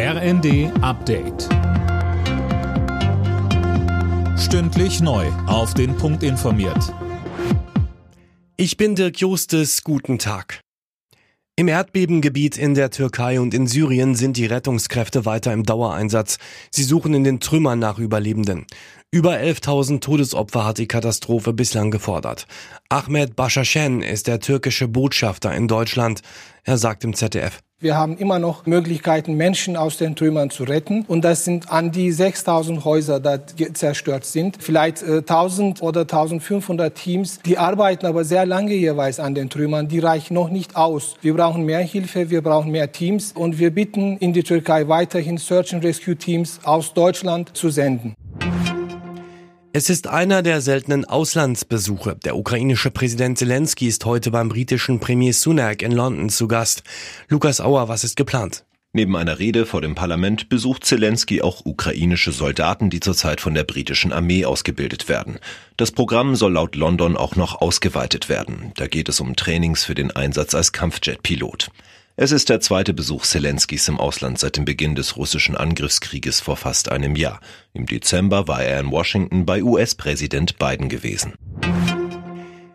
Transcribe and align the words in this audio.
RND 0.00 0.70
Update. 0.80 1.48
Stündlich 4.38 5.00
neu. 5.00 5.26
Auf 5.48 5.74
den 5.74 5.96
Punkt 5.96 6.22
informiert. 6.22 6.94
Ich 8.56 8.76
bin 8.76 8.94
Dirk 8.94 9.18
Justes. 9.18 9.82
Guten 9.82 10.20
Tag. 10.20 10.60
Im 11.56 11.66
Erdbebengebiet 11.66 12.56
in 12.56 12.74
der 12.74 12.90
Türkei 12.90 13.40
und 13.40 13.52
in 13.54 13.66
Syrien 13.66 14.14
sind 14.14 14.36
die 14.36 14.46
Rettungskräfte 14.46 15.24
weiter 15.24 15.52
im 15.52 15.64
Dauereinsatz. 15.64 16.38
Sie 16.70 16.84
suchen 16.84 17.12
in 17.12 17.24
den 17.24 17.40
Trümmern 17.40 17.80
nach 17.80 17.98
Überlebenden. 17.98 18.66
Über 19.10 19.32
11.000 19.32 19.98
Todesopfer 19.98 20.64
hat 20.64 20.78
die 20.78 20.86
Katastrophe 20.86 21.52
bislang 21.52 21.90
gefordert. 21.90 22.46
Ahmed 22.88 23.34
Bashashen 23.34 24.02
ist 24.02 24.28
der 24.28 24.38
türkische 24.38 24.86
Botschafter 24.86 25.52
in 25.52 25.66
Deutschland. 25.66 26.22
Er 26.62 26.78
sagt 26.78 27.02
im 27.02 27.14
ZDF. 27.14 27.62
Wir 27.80 27.96
haben 27.96 28.16
immer 28.16 28.40
noch 28.40 28.66
Möglichkeiten, 28.66 29.34
Menschen 29.34 29.76
aus 29.76 29.98
den 29.98 30.16
Trümmern 30.16 30.50
zu 30.50 30.64
retten. 30.64 31.04
Und 31.06 31.22
das 31.24 31.44
sind 31.44 31.70
an 31.70 31.92
die 31.92 32.10
6000 32.10 32.84
Häuser, 32.84 33.20
die 33.20 33.72
zerstört 33.72 34.24
sind. 34.24 34.56
Vielleicht 34.58 35.04
äh, 35.04 35.18
1000 35.18 35.80
oder 35.80 36.00
1500 36.00 36.92
Teams. 36.92 37.38
Die 37.46 37.56
arbeiten 37.56 38.06
aber 38.06 38.24
sehr 38.24 38.46
lange 38.46 38.74
jeweils 38.74 39.20
an 39.20 39.36
den 39.36 39.48
Trümmern. 39.48 39.86
Die 39.86 40.00
reichen 40.00 40.34
noch 40.34 40.50
nicht 40.50 40.74
aus. 40.74 41.14
Wir 41.20 41.34
brauchen 41.34 41.66
mehr 41.66 41.78
Hilfe, 41.78 42.30
wir 42.30 42.42
brauchen 42.42 42.72
mehr 42.72 42.90
Teams. 42.90 43.30
Und 43.30 43.60
wir 43.60 43.70
bitten 43.70 44.16
in 44.16 44.32
die 44.32 44.42
Türkei 44.42 44.88
weiterhin 44.88 45.38
Search 45.38 45.72
and 45.72 45.84
Rescue 45.84 46.16
Teams 46.16 46.58
aus 46.64 46.94
Deutschland 46.94 47.56
zu 47.56 47.70
senden. 47.70 48.16
Es 49.78 49.88
ist 49.90 50.08
einer 50.08 50.42
der 50.42 50.60
seltenen 50.60 51.04
Auslandsbesuche. 51.04 52.16
Der 52.24 52.36
ukrainische 52.36 52.90
Präsident 52.90 53.38
Zelensky 53.38 53.86
ist 53.86 54.04
heute 54.04 54.32
beim 54.32 54.48
britischen 54.48 54.98
Premier 54.98 55.32
Sunak 55.32 55.82
in 55.82 55.92
London 55.92 56.30
zu 56.30 56.48
Gast. 56.48 56.82
Lukas 57.28 57.60
Auer, 57.60 57.86
was 57.86 58.02
ist 58.02 58.16
geplant? 58.16 58.64
Neben 58.92 59.14
einer 59.14 59.38
Rede 59.38 59.66
vor 59.66 59.80
dem 59.80 59.94
Parlament 59.94 60.48
besucht 60.48 60.84
Zelensky 60.84 61.42
auch 61.42 61.64
ukrainische 61.64 62.32
Soldaten, 62.32 62.90
die 62.90 62.98
zurzeit 62.98 63.40
von 63.40 63.54
der 63.54 63.62
britischen 63.62 64.12
Armee 64.12 64.44
ausgebildet 64.44 65.08
werden. 65.08 65.38
Das 65.76 65.92
Programm 65.92 66.34
soll 66.34 66.54
laut 66.54 66.74
London 66.74 67.16
auch 67.16 67.36
noch 67.36 67.60
ausgeweitet 67.60 68.28
werden. 68.28 68.72
Da 68.74 68.88
geht 68.88 69.08
es 69.08 69.20
um 69.20 69.36
Trainings 69.36 69.84
für 69.84 69.94
den 69.94 70.10
Einsatz 70.10 70.56
als 70.56 70.72
Kampfjet-Pilot. 70.72 71.70
Es 72.20 72.32
ist 72.32 72.48
der 72.48 72.58
zweite 72.58 72.94
Besuch 72.94 73.24
Zelenskys 73.24 73.86
im 73.86 74.00
Ausland 74.00 74.40
seit 74.40 74.56
dem 74.56 74.64
Beginn 74.64 74.96
des 74.96 75.16
russischen 75.16 75.56
Angriffskrieges 75.56 76.40
vor 76.40 76.56
fast 76.56 76.90
einem 76.90 77.14
Jahr. 77.14 77.38
Im 77.74 77.86
Dezember 77.86 78.48
war 78.48 78.60
er 78.60 78.80
in 78.80 78.90
Washington 78.90 79.46
bei 79.46 79.62
US-Präsident 79.62 80.58
Biden 80.58 80.88
gewesen. 80.88 81.34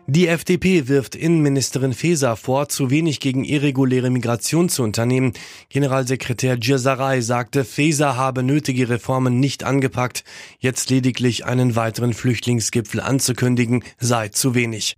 Die 0.06 0.28
FDP 0.28 0.88
wirft 0.88 1.14
Innenministerin 1.14 1.92
Faeser 1.92 2.36
vor, 2.36 2.70
zu 2.70 2.88
wenig 2.88 3.20
gegen 3.20 3.44
irreguläre 3.44 4.08
Migration 4.08 4.70
zu 4.70 4.82
unternehmen. 4.82 5.34
Generalsekretär 5.68 6.56
Djirsaray 6.56 7.20
sagte, 7.20 7.66
Faeser 7.66 8.16
habe 8.16 8.42
nötige 8.42 8.88
Reformen 8.88 9.40
nicht 9.40 9.62
angepackt. 9.62 10.24
Jetzt 10.58 10.88
lediglich 10.88 11.44
einen 11.44 11.76
weiteren 11.76 12.14
Flüchtlingsgipfel 12.14 13.02
anzukündigen, 13.02 13.84
sei 13.98 14.28
zu 14.28 14.54
wenig. 14.54 14.96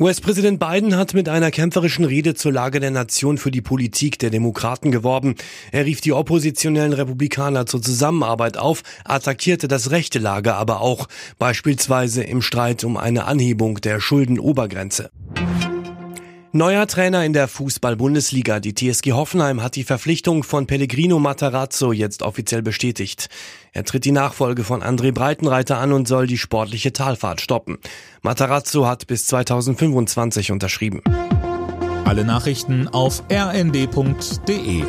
US-Präsident 0.00 0.58
Biden 0.58 0.96
hat 0.96 1.12
mit 1.12 1.28
einer 1.28 1.50
kämpferischen 1.50 2.04
Rede 2.04 2.34
zur 2.34 2.52
Lage 2.52 2.80
der 2.80 2.90
Nation 2.90 3.36
für 3.36 3.50
die 3.50 3.60
Politik 3.60 4.18
der 4.18 4.30
Demokraten 4.30 4.90
geworben. 4.90 5.34
Er 5.70 5.84
rief 5.84 6.00
die 6.00 6.12
oppositionellen 6.12 6.94
Republikaner 6.94 7.66
zur 7.66 7.82
Zusammenarbeit 7.82 8.56
auf, 8.56 8.82
attackierte 9.04 9.68
das 9.68 9.90
rechte 9.90 10.18
Lager 10.18 10.56
aber 10.56 10.80
auch, 10.80 11.08
beispielsweise 11.38 12.22
im 12.22 12.40
Streit 12.42 12.84
um 12.84 12.96
eine 12.96 13.26
Anhebung 13.26 13.80
der 13.80 14.00
Schuldenobergrenze. 14.00 15.10
Neuer 16.54 16.86
Trainer 16.86 17.24
in 17.24 17.32
der 17.32 17.48
Fußball-Bundesliga. 17.48 18.60
Die 18.60 18.74
TSG 18.74 19.12
Hoffenheim 19.12 19.62
hat 19.62 19.74
die 19.74 19.84
Verpflichtung 19.84 20.42
von 20.42 20.66
Pellegrino 20.66 21.18
Matarazzo 21.18 21.92
jetzt 21.92 22.20
offiziell 22.20 22.60
bestätigt. 22.60 23.30
Er 23.72 23.84
tritt 23.84 24.04
die 24.04 24.12
Nachfolge 24.12 24.62
von 24.62 24.82
André 24.82 25.12
Breitenreiter 25.12 25.78
an 25.78 25.94
und 25.94 26.06
soll 26.06 26.26
die 26.26 26.36
sportliche 26.36 26.92
Talfahrt 26.92 27.40
stoppen. 27.40 27.78
Matarazzo 28.20 28.86
hat 28.86 29.06
bis 29.06 29.24
2025 29.28 30.52
unterschrieben. 30.52 31.00
Alle 32.04 32.26
Nachrichten 32.26 32.86
auf 32.86 33.22
rnd.de 33.32 34.84